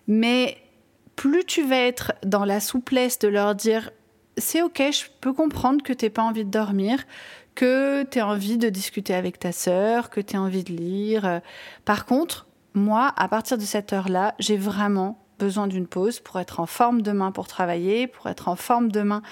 [0.06, 0.58] Mais
[1.16, 3.90] plus tu vas être dans la souplesse de leur dire
[4.38, 7.04] c'est OK, je peux comprendre que tu n'aies pas envie de dormir,
[7.54, 11.40] que tu as envie de discuter avec ta sœur, que tu as envie de lire.
[11.84, 16.60] Par contre, moi, à partir de cette heure-là, j'ai vraiment besoin d'une pause pour être
[16.60, 19.22] en forme demain pour travailler, pour être en forme demain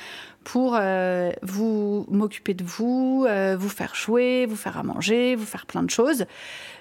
[0.44, 5.44] pour euh, vous m'occuper de vous, euh, vous faire jouer, vous faire à manger, vous
[5.44, 6.24] faire plein de choses.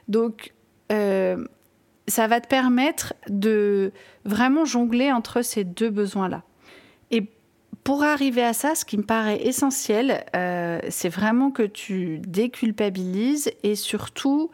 [0.07, 0.53] Donc,
[0.91, 1.45] euh,
[2.07, 3.91] ça va te permettre de
[4.25, 6.43] vraiment jongler entre ces deux besoins-là.
[7.11, 7.25] Et
[7.83, 10.25] pour arriver à ça, ce qui me paraît essentiel,
[10.89, 14.49] c'est vraiment que tu déculpabilises et surtout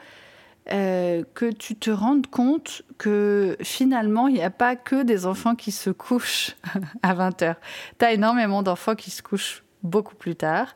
[0.71, 5.54] euh, que tu te rendes compte que finalement, il n'y a pas que des enfants
[5.54, 6.56] qui se couchent
[7.04, 7.60] à 20 heures.
[7.99, 10.75] Tu as énormément d'enfants qui se couchent beaucoup plus tard.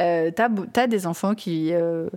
[0.00, 2.08] Euh, tu as, des enfants qui euh,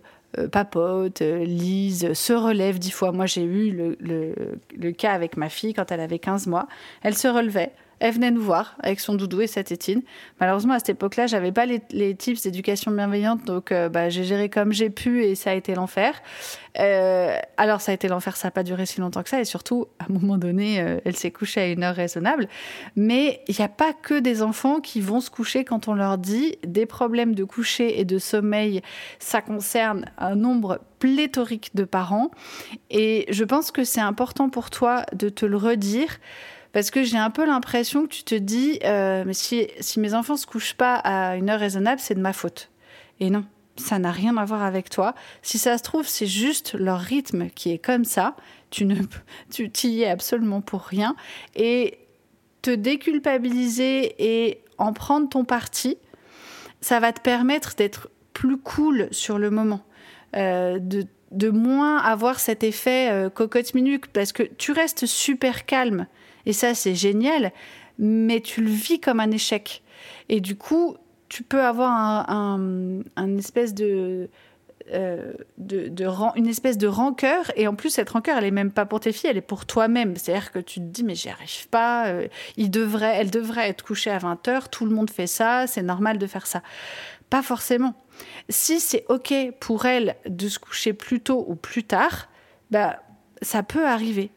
[0.52, 3.12] papotent, lisent, se relèvent dix fois.
[3.12, 6.68] Moi, j'ai eu le, cas avec ma fille quand elle avait 15 mois.
[7.02, 10.02] Elle se relevait elle venait nous voir avec son doudou et sa tétine.
[10.40, 14.50] Malheureusement, à cette époque-là, j'avais pas les, tips d'éducation bienveillante, donc euh, bah, j'ai géré
[14.50, 16.14] comme j'ai pu et ça a été l'enfer.
[16.80, 19.46] Euh, alors, ça a été l'enfer, ça n'a pas duré si longtemps que ça, et
[19.46, 22.48] surtout, à un moment donné, euh, elle s'est couchée à une heure raisonnable.
[22.96, 26.18] Mais il n'y a pas que des enfants qui vont se coucher quand on leur
[26.18, 28.82] dit des problèmes de coucher et de sommeil.
[29.18, 32.30] Ça concerne un nombre pléthorique de parents,
[32.92, 36.20] et je pense que c'est important pour toi de te le redire.
[36.78, 40.14] Parce que j'ai un peu l'impression que tu te dis, euh, mais si, si, mes
[40.14, 42.70] enfants se couchent pas à une heure raisonnable, c'est de ma faute.
[43.20, 43.46] Et non,
[43.78, 45.16] ça n'a rien à voir avec toi.
[45.42, 48.36] Si ça se trouve, c'est juste leur rythme qui est comme ça.
[48.70, 48.94] Tu ne,
[49.52, 51.16] tu t'y es absolument pour rien.
[51.56, 51.98] Et
[52.62, 55.98] te déculpabiliser et en prendre ton parti,
[56.80, 59.82] ça va te permettre d'être plus cool sur le moment,
[60.36, 65.66] euh, de, de, moins avoir cet effet euh, cocotte minute, parce que tu restes super
[65.66, 66.06] calme.
[66.48, 67.52] Et ça, c'est génial,
[68.00, 69.84] mais tu le vis comme un échec.
[70.30, 70.96] Et du coup,
[71.28, 72.30] tu peux avoir
[73.38, 74.30] espèce de,
[74.94, 75.34] euh,
[76.38, 77.52] une espèce de rancœur.
[77.58, 79.66] Et en plus, cette rancœur, elle est même pas pour tes filles, elle est pour
[79.66, 80.16] toi-même.
[80.16, 82.08] C'est-à-dire que tu te dis, mais j'y arrive pas.
[82.08, 84.70] Euh, il devrait, elle devrait être couchée à 20 heures.
[84.70, 85.68] Tout le monde fait ça.
[85.68, 86.64] C'est normal de faire ça.
[87.30, 87.94] Pas forcément.
[88.48, 92.30] Si c'est OK pour elle de se coucher plus tôt ou plus tard,
[92.72, 93.02] bah,
[93.42, 94.32] ça peut arriver.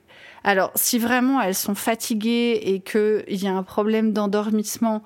[0.45, 5.03] Alors, si vraiment elles sont fatiguées et qu'il y a un problème d'endormissement,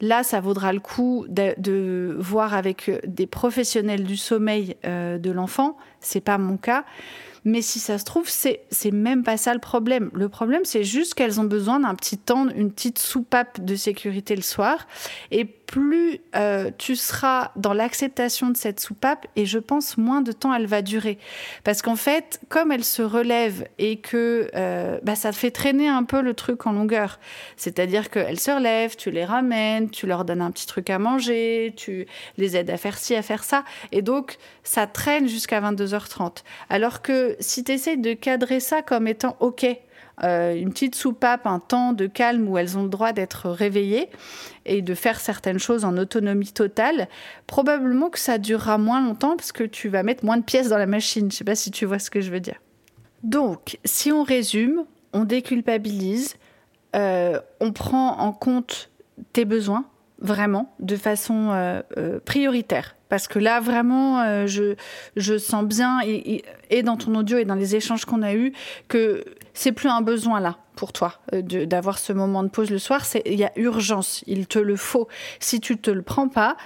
[0.00, 5.76] là, ça vaudra le coup de, voir avec des professionnels du sommeil euh, de l'enfant.
[6.00, 6.84] C'est pas mon cas.
[7.44, 10.10] Mais si ça se trouve, c'est même pas ça le problème.
[10.12, 14.36] Le problème, c'est juste qu'elles ont besoin d'un petit temps, une petite soupape de sécurité
[14.36, 14.86] le soir.
[15.30, 20.32] Et plus euh, tu seras dans l'acceptation de cette soupape, et je pense moins de
[20.32, 21.18] temps elle va durer.
[21.62, 26.04] Parce qu'en fait, comme elle se relève et que euh, bah, ça fait traîner un
[26.04, 27.20] peu le truc en longueur,
[27.56, 31.74] c'est-à-dire qu'elles se relèvent, tu les ramènes, tu leur donnes un petit truc à manger,
[31.76, 32.06] tu
[32.38, 36.44] les aides à faire ci, à faire ça, et donc ça traîne jusqu'à 22h30.
[36.70, 39.66] Alors que si tu essayes de cadrer ça comme étant OK,
[40.24, 44.08] euh, une petite soupape, un temps de calme où elles ont le droit d'être réveillées
[44.66, 47.08] et de faire certaines choses en autonomie totale,
[47.46, 50.78] probablement que ça durera moins longtemps parce que tu vas mettre moins de pièces dans
[50.78, 51.22] la machine.
[51.22, 52.60] Je ne sais pas si tu vois ce que je veux dire.
[53.22, 56.36] Donc, si on résume, on déculpabilise,
[56.96, 58.90] euh, on prend en compte
[59.32, 59.84] tes besoins,
[60.20, 61.82] vraiment, de façon euh,
[62.24, 62.96] prioritaire.
[63.08, 64.74] Parce que là, vraiment, je,
[65.16, 68.52] je sens bien, et, et, dans ton audio et dans les échanges qu'on a eus,
[68.88, 69.24] que
[69.58, 73.04] c'est plus un besoin là pour toi euh, d'avoir ce moment de pause le soir.
[73.26, 75.08] Il y a urgence, il te le faut.
[75.40, 76.56] Si tu te le prends pas,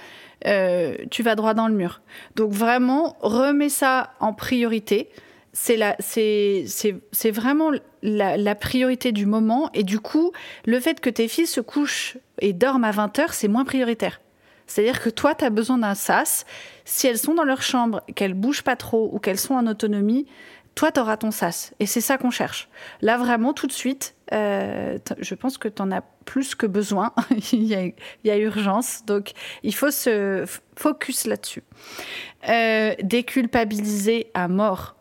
[0.45, 2.01] euh, tu vas droit dans le mur.
[2.35, 5.09] Donc vraiment, remets ça en priorité.
[5.53, 7.71] C'est c'est vraiment
[8.03, 9.71] la, priorité du moment.
[9.73, 10.31] Et du coup,
[10.65, 14.21] le fait que tes filles se couchent et dorment à 20 heures, c'est moins prioritaire.
[14.67, 16.45] C'est-à-dire que toi, tu as besoin d'un sas.
[16.85, 20.27] Si elles sont dans leur chambre, qu'elles bougent pas trop ou qu'elles sont en autonomie,
[20.75, 21.73] toi, tu auras ton sas.
[21.79, 22.67] Et c'est ça qu'on cherche.
[23.01, 27.13] Là, vraiment, tout de suite, euh, je pense que tu en as plus que besoin.
[27.51, 29.05] il, y a, urgence.
[29.05, 31.63] Donc, il faut se focus là-dessus.
[32.49, 34.95] Euh, déculpabiliser à mort.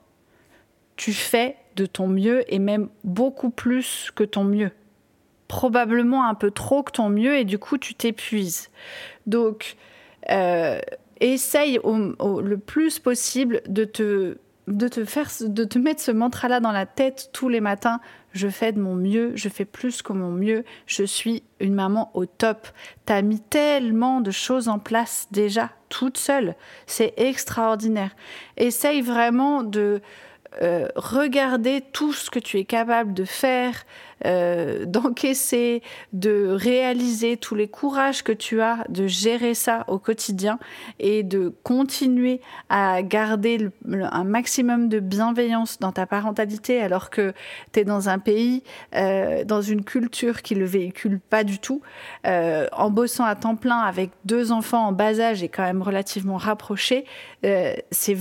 [0.97, 4.73] Tu fais de ton mieux et même beaucoup plus que ton mieux.
[5.49, 8.71] Probablement un peu trop que ton mieux et du coup, tu t'épuises.
[9.27, 9.77] Donc,
[10.31, 10.81] euh,
[11.21, 14.37] essaye le plus possible de te
[14.69, 18.01] de te faire, de te mettre ce mantra-là dans la tête tous les matins.
[18.33, 22.11] Je fais de mon mieux, je fais plus que mon mieux, je suis une maman
[22.15, 22.69] au top.
[23.05, 26.55] T'as mis tellement de choses en place déjà, toute seule.
[26.87, 28.15] C'est extraordinaire.
[28.57, 30.01] Essaye vraiment de
[30.61, 33.85] euh, regarder tout ce que tu es capable de faire,
[34.25, 35.83] euh, d'encaisser,
[36.13, 40.59] de réaliser tous les courages que tu as, de gérer ça au quotidien
[40.99, 47.33] et de continuer à garder un maximum de bienveillance dans ta parentalité alors que
[47.73, 48.63] tu es dans un pays,
[48.95, 51.83] euh, dans une culture qui le véhicule pas du tout.
[52.27, 55.83] Euh, en bossant à temps plein avec deux enfants en bas âge et quand même
[55.83, 57.05] relativement rapprochés,
[57.91, 58.15] c'est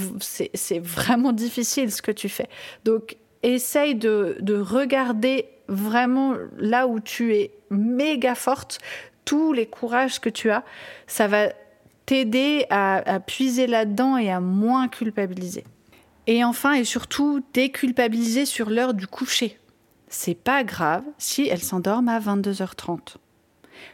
[0.80, 2.50] vraiment difficile ce que tu fais.
[2.86, 8.80] Donc, essaye de, de regarder vraiment là où tu es méga forte,
[9.26, 10.64] tous les courages que tu as,
[11.08, 11.50] ça va
[12.06, 15.64] t'aider à, puiser là-dedans et à moins culpabiliser.
[16.28, 19.58] Et enfin et surtout, déculpabiliser sur l'heure du coucher.
[20.08, 23.16] C'est pas grave si elles s'endorment à 22h30.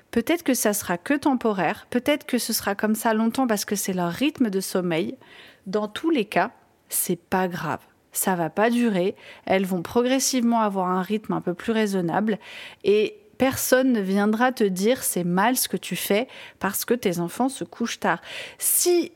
[0.09, 3.75] Peut-être que ça sera que temporaire, peut-être que ce sera comme ça longtemps parce que
[3.75, 5.15] c'est leur rythme de sommeil.
[5.67, 6.51] Dans tous les cas,
[6.89, 7.81] c'est pas grave
[8.17, 12.39] ça va pas durer, elles vont progressivement avoir un rythme un peu plus raisonnable
[12.83, 16.27] et personne ne viendra te dire c'est mal ce que tu fais
[16.59, 18.21] parce que tes enfants se couchent tard.
[18.57, 19.11] Si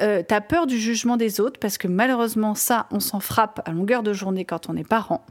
[0.00, 3.60] euh, tu as peur du jugement des autres, parce que malheureusement, ça, on s'en frappe
[3.64, 5.24] à longueur de journée quand on est parent,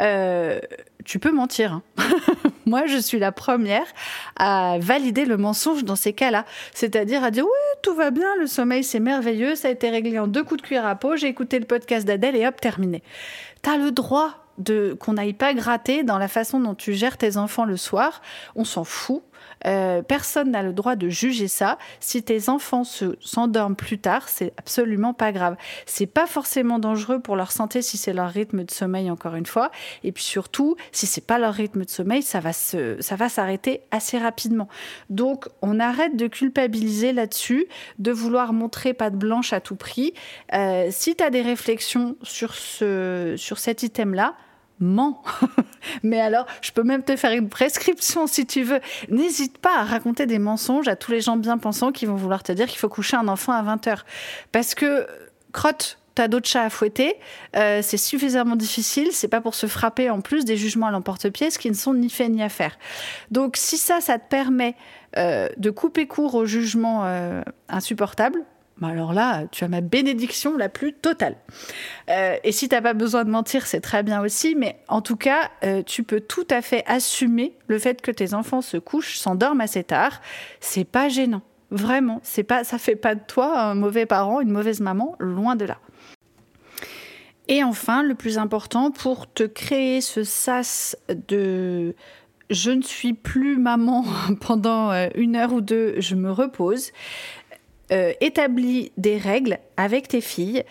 [0.00, 0.60] euh,
[1.04, 1.72] tu peux mentir.
[1.72, 1.82] Hein.
[2.66, 3.86] Moi, je suis la première
[4.36, 6.44] à valider le mensonge dans ces cas-là.
[6.74, 10.18] C'est-à-dire à dire oui, tout va bien, le sommeil, c'est merveilleux, ça a été réglé
[10.18, 13.02] en deux coups de cuir à peau, j'ai écouté le podcast d'Adèle et hop, terminé.
[13.62, 17.16] Tu as le droit de qu'on n'aille pas gratter dans la façon dont tu gères
[17.16, 18.20] tes enfants le soir.
[18.56, 19.22] On s'en fout.
[19.66, 21.78] Euh, personne n'a le droit de juger ça.
[22.00, 25.56] Si tes enfants s'endorment plus tard, c'est absolument pas grave.
[25.86, 29.46] C'est pas forcément dangereux pour leur santé si c'est leur rythme de sommeil, encore une
[29.46, 29.70] fois.
[30.04, 33.28] Et puis surtout, si c'est pas leur rythme de sommeil, ça va se, ça va
[33.28, 34.68] s'arrêter assez rapidement.
[35.10, 37.66] Donc, on arrête de culpabiliser là-dessus,
[37.98, 40.14] de vouloir montrer pas de blanche à tout prix.
[40.54, 44.34] Euh, si tu as des réflexions sur ce, sur cet item-là,
[44.80, 45.22] ment.
[46.02, 48.80] Mais alors, je peux même te faire une prescription si tu veux.
[49.08, 52.42] N'hésite pas à raconter des mensonges à tous les gens bien pensants qui vont vouloir
[52.42, 53.98] te dire qu'il faut coucher un enfant à 20h.
[54.52, 55.06] Parce que,
[55.52, 57.14] crotte, t'as d'autres chats à fouetter,
[57.54, 61.58] euh, c'est suffisamment difficile, c'est pas pour se frapper en plus des jugements à l'emporte-pièce
[61.58, 62.76] qui ne sont ni faits ni à faire.
[63.30, 64.74] Donc si ça, ça te permet
[65.16, 68.42] euh, de couper court aux jugements euh, insupportables,
[68.86, 71.36] alors là, tu as ma bénédiction la plus totale.
[72.10, 75.02] Euh, et si tu n'as pas besoin de mentir, c'est très bien aussi, mais en
[75.02, 78.76] tout cas, euh, tu peux tout à fait assumer le fait que tes enfants se
[78.76, 80.20] couchent, s'endorment assez tard.
[80.60, 81.42] C'est pas gênant.
[81.70, 85.56] Vraiment, c'est pas, ça fait pas de toi un mauvais parent, une mauvaise maman, loin
[85.56, 85.78] de là.
[87.48, 91.94] Et enfin, le plus important, pour te créer ce sas de
[92.50, 94.04] je ne suis plus maman
[94.40, 96.92] pendant euh, une heure ou deux, je me repose,
[97.92, 100.64] euh, établis des règles avec tes filles,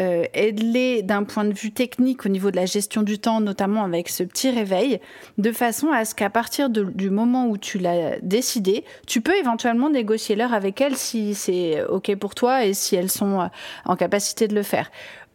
[0.00, 3.84] euh, aide-les d'un point de vue technique au niveau de la gestion du temps, notamment
[3.84, 5.00] avec ce petit réveil,
[5.38, 9.90] de façon à ce qu'à partir du moment où tu l'as décidé, tu peux éventuellement
[9.90, 13.46] négocier l'heure avec elles si c'est OK pour toi et si elles sont euh,
[13.84, 14.90] en capacité de le faire.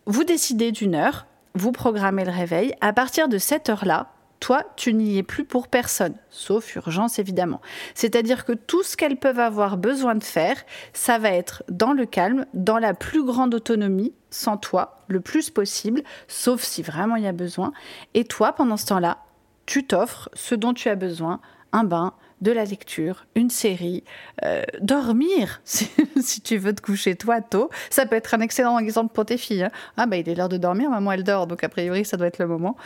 [0.06, 1.26] Vous décidez d'une heure,
[1.56, 2.74] vous programmez le réveil.
[2.82, 7.62] À partir de cette heure-là, toi, tu n'y es plus pour personne, sauf urgence évidemment.
[7.94, 10.56] C'est-à-dire que tout ce qu'elles peuvent avoir besoin de faire,
[10.94, 15.50] ça va être dans le calme, dans la plus grande autonomie, sans toi, le plus
[15.50, 17.74] possible, sauf si vraiment il y a besoin.
[18.14, 19.18] Et toi, pendant ce temps-là,
[19.66, 24.04] tu t'offres ce dont tu as besoin, un bain, de la lecture, une série,
[24.46, 27.70] euh, dormir si, tu veux te coucher toi tôt.
[27.90, 29.64] Ça peut être un excellent exemple pour tes filles.
[29.64, 29.72] Hein.
[29.98, 32.28] Ah bah il est l'heure de dormir, maman elle dort, donc a priori ça doit
[32.28, 32.78] être le moment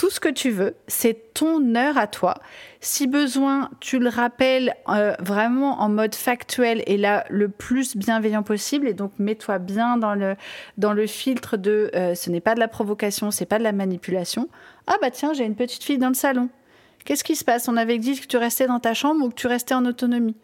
[0.00, 2.36] tout ce que tu veux, c'est ton heure à toi.
[2.80, 8.42] Si besoin, tu le rappelles euh, vraiment en mode factuel et là le plus bienveillant
[8.42, 8.88] possible.
[8.88, 10.36] Et donc mets-toi bien dans le,
[10.78, 13.72] dans le filtre de euh, ce n'est pas de la provocation, c'est pas de la
[13.72, 14.48] manipulation.
[14.86, 16.48] Ah bah tiens, j'ai une petite fille dans le salon.
[17.04, 17.68] Qu'est-ce qui se passe?
[17.68, 20.36] On avait dit que tu restais dans ta chambre ou que tu restais en autonomie.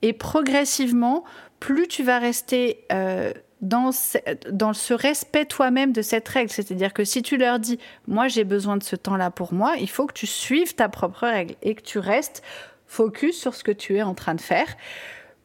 [0.00, 1.24] Et progressivement,
[1.58, 6.50] plus tu vas rester euh, dans ce, respect toi-même de cette règle.
[6.50, 9.88] C'est-à-dire que si tu leur dis, moi j'ai besoin de ce temps-là pour moi, il
[9.88, 12.42] faut que tu suives ta propre règle et que tu restes
[12.86, 14.76] focus sur ce que tu es en train de faire.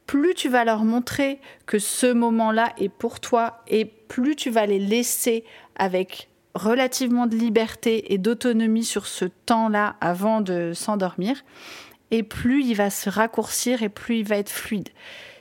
[0.07, 4.65] Plus tu vas leur montrer que ce moment-là est pour toi et plus tu vas
[4.65, 5.43] les laisser
[5.75, 11.43] avec relativement de liberté et d'autonomie sur ce temps-là avant de s'endormir,
[12.11, 14.89] et plus il va se raccourcir et plus il va être fluide.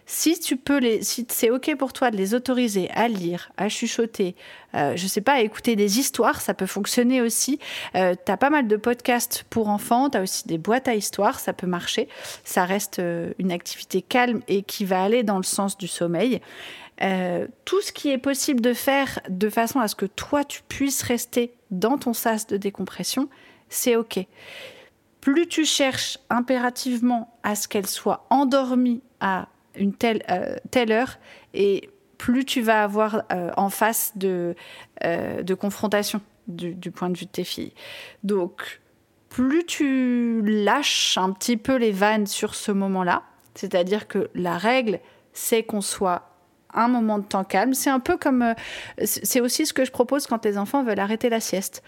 [0.06, 3.68] Si tu peux les, si c'est ok pour toi de les autoriser à lire, à
[3.68, 4.36] chuchoter,
[4.74, 7.58] euh, je sais pas, à écouter des histoires, ça peut fonctionner aussi.
[7.94, 10.94] Euh, tu as pas mal de podcasts pour enfants, tu as aussi des boîtes à
[10.94, 12.08] histoires, ça peut marcher.
[12.44, 16.40] Ça reste euh, une activité calme et qui va aller dans le sens du sommeil.
[17.64, 21.02] tout ce qui est possible de faire de façon à ce que toi tu puisses
[21.02, 23.28] rester dans ton sas de décompression,
[23.68, 24.20] c'est ok.
[25.20, 31.18] Plus tu cherches impérativement à ce qu'elle soit endormie à une telle, euh, telle heure
[31.52, 34.54] et plus tu vas avoir euh, en face de,
[35.04, 37.72] euh, de confrontation du, point de vue de tes filles.
[38.22, 38.80] Donc,
[39.28, 43.22] plus tu lâches un petit peu les vannes sur ce moment-là,
[43.54, 45.00] c'est-à-dire que la règle,
[45.32, 46.30] c'est qu'on soit
[46.72, 47.72] un moment de temps calme.
[47.72, 48.54] C'est un peu comme...
[49.04, 51.82] c'est aussi ce que je propose quand les enfants veulent arrêter la sieste.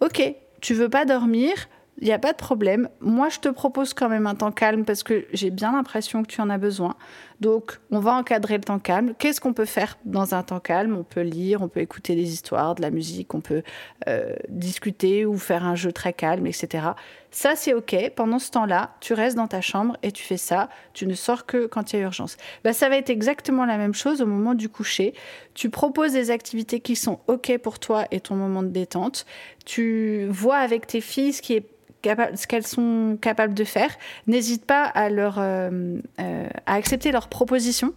[0.00, 0.22] Ok,
[0.60, 1.52] tu veux pas dormir,
[2.00, 2.88] il n'y a pas de problème.
[3.00, 6.28] Moi, je te propose quand même un temps calme parce que j'ai bien l'impression que
[6.28, 6.96] tu en as besoin.
[7.40, 9.14] Donc, on va encadrer le temps calme.
[9.18, 10.94] Qu'est-ce qu'on peut faire dans un temps calme?
[10.96, 13.62] On peut lire, on peut écouter des histoires, de la musique, on peut
[14.08, 16.88] euh, discuter ou faire un jeu très calme, etc.
[17.30, 17.96] Ça, c'est OK.
[18.14, 20.68] Pendant ce temps-là, tu restes dans ta chambre et tu fais ça.
[20.92, 22.36] Tu ne sors que quand il y a urgence.
[22.62, 25.14] Bah, ça va être exactement la même chose au moment du coucher.
[25.54, 29.24] Tu proposes des activités qui sont OK pour toi et ton moment de détente.
[29.64, 31.64] Tu vois avec tes filles ce qui est
[32.04, 33.90] ce qu'elles sont capables de faire.
[34.26, 37.94] N'hésite pas euh, euh, à accepter leurs propositions.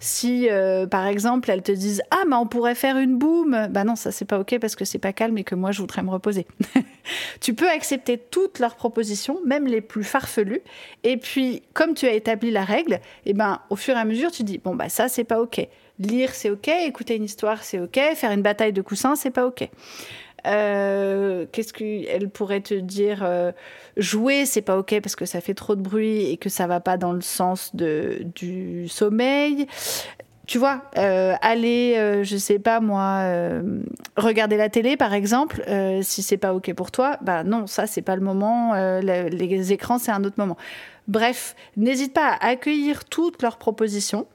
[0.00, 3.84] Si, euh, par exemple, elles te disent Ah, mais on pourrait faire une boum, bah
[3.84, 6.02] non, ça c'est pas ok parce que c'est pas calme et que moi je voudrais
[6.02, 6.46] me reposer.
[7.40, 10.62] tu peux accepter toutes leurs propositions, même les plus farfelues.
[11.04, 14.32] Et puis, comme tu as établi la règle, eh ben, au fur et à mesure,
[14.32, 15.66] tu dis Bon, bah ça c'est pas ok.
[16.00, 19.46] Lire c'est ok, écouter une histoire c'est ok, faire une bataille de coussins c'est pas
[19.46, 19.68] ok.
[20.46, 23.26] Euh, qu'est-ce qu'elle pourrait te dire
[23.96, 26.80] Jouer, c'est pas ok parce que ça fait trop de bruit et que ça va
[26.80, 29.66] pas dans le sens de, du sommeil
[30.50, 33.62] tu vois, euh, aller, euh, je sais pas moi, euh,
[34.16, 35.62] regarder la télé par exemple,
[36.02, 38.74] si c'est pas ok pour toi, bah non, ça c'est pas le moment.
[39.00, 40.56] les écrans c'est un autre moment.
[41.06, 44.26] Bref, n'hésite pas à accueillir toutes leurs propositions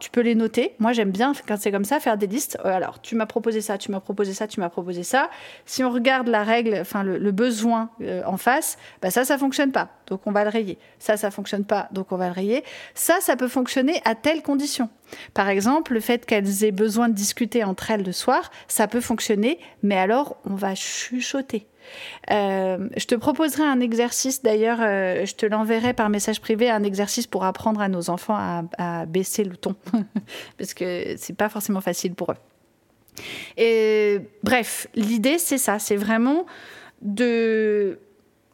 [0.00, 0.74] tu peux les noter.
[0.78, 2.58] Moi, j'aime bien quand c'est comme ça, faire des listes.
[2.64, 5.30] Euh, alors, tu m'as proposé ça, tu m'as proposé ça, tu m'as proposé ça.
[5.66, 9.72] Si on regarde la règle, enfin le, besoin euh, en face, bah ça, ça fonctionne
[9.72, 9.90] pas.
[10.06, 10.78] Donc on va le rayer.
[10.98, 11.88] Ça, ça fonctionne pas.
[11.92, 12.64] Donc on va le rayer.
[12.94, 14.88] Ça, ça peut fonctionner à telle condition.
[15.34, 19.00] Par exemple, le fait qu'elles aient besoin de discuter entre elles le soir, ça peut
[19.00, 19.58] fonctionner.
[19.82, 21.66] Mais alors, on va chuchoter.
[22.30, 26.82] Euh, je te proposerai un exercice, d'ailleurs, euh, je te l'enverrai par message privé, un
[26.82, 28.36] exercice pour apprendre à nos enfants
[28.78, 29.74] à, baisser le ton,
[30.58, 32.36] parce que c'est pas forcément facile pour eux.
[33.56, 36.46] Et bref, l'idée c'est ça, c'est vraiment
[37.02, 37.98] de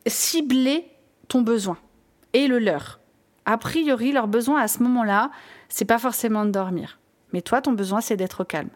[0.06, 0.86] cibler
[1.28, 1.78] ton besoin
[2.32, 3.00] et le leur.
[3.46, 5.30] A priori, leur besoin à ce moment-là,
[5.68, 6.98] c'est pas forcément de dormir.
[7.32, 8.70] Mais toi, ton besoin, c'est d'être calme.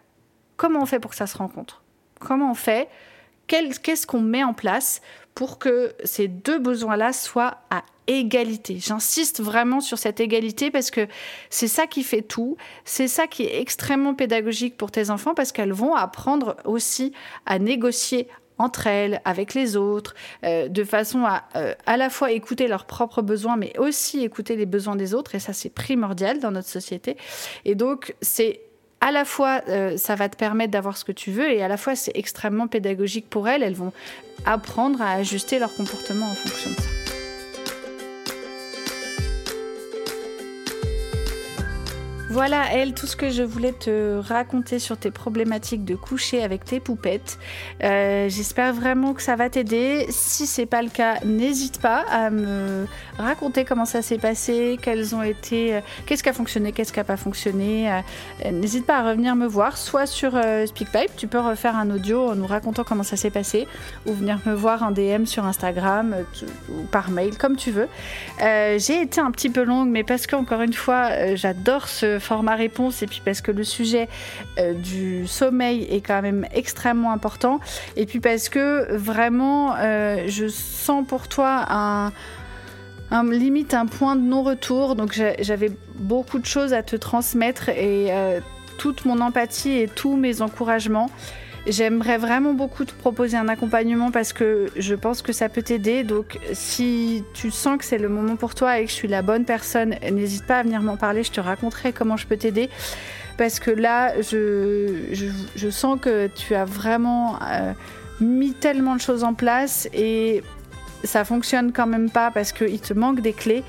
[0.57, 1.81] Comment on fait pour que ça se rencontre?
[2.19, 2.89] Comment on fait
[3.49, 5.01] qu'est-ce qu'on met en place
[5.35, 8.77] pour que ces deux besoins-là soient à égalité?
[8.79, 11.07] J'insiste vraiment sur cette égalité parce que
[11.49, 15.51] c'est ça qui fait tout, c'est ça qui est extrêmement pédagogique pour tes enfants parce
[15.51, 17.13] qu'elles vont apprendre aussi
[17.45, 18.27] à négocier
[18.59, 22.85] entre elles, avec les autres, euh, de façon à euh, à la fois écouter leurs
[22.85, 25.33] propres besoins, mais aussi écouter les besoins des autres.
[25.33, 27.15] Et ça, c'est primordial dans notre société.
[27.63, 28.61] Et donc, c'est
[29.01, 31.67] à la fois, euh, ça va te permettre d'avoir ce que tu veux et à
[31.67, 33.63] la fois, c'est extrêmement pédagogique pour elles.
[33.63, 33.93] Elles vont
[34.45, 36.98] apprendre à ajuster leur comportement en fonction de ça.
[42.31, 46.63] Voilà, elle, tout ce que je voulais te raconter sur tes problématiques de coucher avec
[46.63, 47.39] tes poupettes.
[47.83, 50.05] Euh, j'espère vraiment que ça va t'aider.
[50.09, 52.85] Si c'est pas le cas, n'hésite pas à me
[53.17, 56.99] raconter comment ça s'est passé, quels ont été, euh, qu'est-ce qui a fonctionné, qu'est-ce qui
[56.99, 57.91] a pas fonctionné.
[57.91, 60.33] Euh, n'hésite pas à revenir me voir, soit sur
[60.67, 63.67] SpeakPipe, tu peux refaire un audio en nous racontant comment ça s'est passé,
[64.05, 66.15] ou venir me voir en DM sur Instagram
[66.69, 67.87] ou par mail, comme tu veux.
[68.39, 73.01] J'ai été un petit peu longue, mais parce qu'encore une fois, j'adore ce format réponse
[73.01, 74.09] et puis parce que le sujet
[74.57, 77.59] euh, du sommeil est quand même extrêmement important
[77.95, 82.11] et puis parce que vraiment euh, je sens pour toi un,
[83.31, 84.95] limite un point de non-retour.
[84.95, 88.39] Donc j'avais beaucoup de choses à te transmettre et euh,
[88.77, 91.09] toute mon empathie et tous mes encouragements
[91.67, 96.03] J'aimerais vraiment beaucoup te proposer un accompagnement parce que je pense que ça peut t'aider.
[96.03, 99.21] Donc, si tu sens que c'est le moment pour toi et que je suis la
[99.21, 101.23] bonne personne, n'hésite pas à venir m'en parler.
[101.23, 102.69] Je te raconterai comment je peux t'aider.
[103.37, 105.13] Parce que là, je,
[105.55, 107.71] je, sens que tu as vraiment euh,
[108.19, 110.43] mis tellement de choses en place et
[111.05, 113.63] ça fonctionne quand même pas parce qu'il te manque des clés.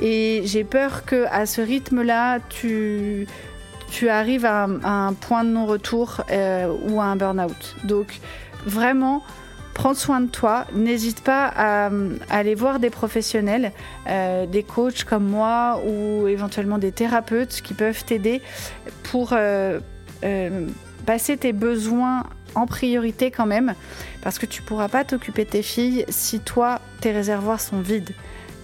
[0.00, 3.26] Et j'ai peur que à ce rythme-là, tu
[3.90, 7.76] tu arrives à un, point de non-retour euh, ou à un burn-out.
[7.84, 8.20] Donc
[8.64, 9.22] vraiment,
[9.74, 10.66] prends soin de toi.
[10.72, 11.90] N'hésite pas à,
[12.30, 13.72] aller voir des professionnels,
[14.08, 18.40] euh, des coachs comme moi ou éventuellement des thérapeutes qui peuvent t'aider
[19.02, 19.80] pour euh,
[21.04, 22.24] passer tes besoins
[22.54, 23.74] en priorité quand même,
[24.22, 28.10] parce que tu pourras pas t'occuper de tes filles si toi, tes réservoirs sont vides.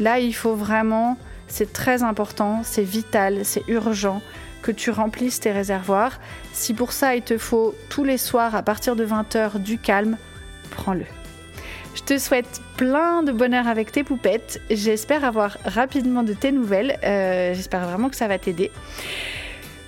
[0.01, 1.17] Là, il faut vraiment,
[1.47, 4.21] c'est très important, c'est vital, c'est urgent
[4.67, 6.19] que tu remplisses tes réservoirs.
[6.53, 10.17] Si pour ça il te faut tous les soirs à partir de 20h du calme,
[10.73, 11.05] prends-le.
[11.95, 14.61] Je te souhaite plein de bonheur avec tes poupettes.
[14.69, 16.99] J'espère avoir rapidement de tes nouvelles.
[17.05, 18.73] Euh, j'espère vraiment que ça va t'aider.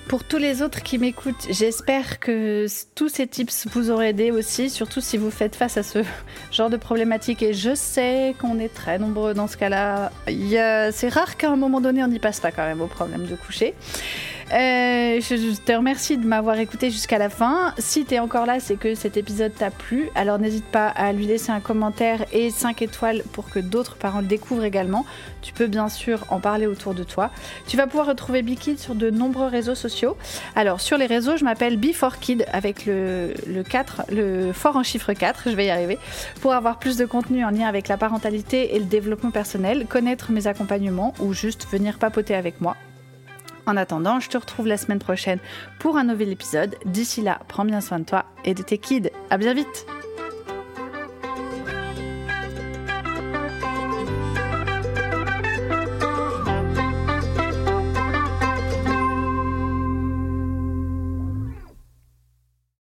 [0.07, 4.71] Pour tous les autres qui m'écoutent, j'espère que tous ces tips vous auront aidé aussi,
[4.71, 5.99] surtout si vous faites face à ce
[6.53, 7.43] genre de problématique.
[7.43, 10.13] Et je sais qu'on est très nombreux dans ce cas-là.
[10.93, 13.35] C'est rare qu'à un moment donné, on n'y passe pas quand même au problème de
[13.35, 13.75] coucher.
[14.53, 17.75] Euh, je te remercie de m'avoir écouté jusqu'à la fin.
[17.77, 20.09] Si tu es encore là, c'est que cet épisode t'a plu.
[20.15, 24.21] Alors n'hésite pas à lui laisser un commentaire et 5 étoiles pour que d'autres parents
[24.21, 25.05] le découvrent également.
[25.43, 27.31] Tu peux bien sûr en parler autour de toi.
[27.67, 30.17] Tu vas pouvoir retrouver Bikid sur de nombreux réseaux sociaux.
[30.57, 35.13] Alors sur les réseaux, je m'appelle B4Kid avec le, le 4, le fort en chiffre
[35.13, 35.99] 4, je vais y arriver,
[36.41, 40.33] pour avoir plus de contenu en lien avec la parentalité et le développement personnel, connaître
[40.33, 42.77] mes accompagnements ou juste venir papoter avec moi.
[43.69, 45.41] En attendant, je te retrouve la semaine prochaine
[45.79, 46.77] pour un nouvel épisode.
[46.87, 49.11] D'ici là, prends bien soin de toi et de tes kids.
[49.29, 49.87] À bien vite!